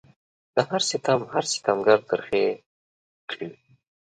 [0.55, 2.45] د هر ستم هر ستمګر ترخې
[3.29, 3.49] کړي